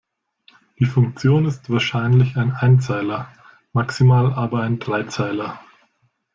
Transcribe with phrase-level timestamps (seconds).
[0.79, 3.31] Die Funktion ist wahrscheinlich ein Einzeiler,
[3.71, 5.59] maximal aber ein Dreizeiler.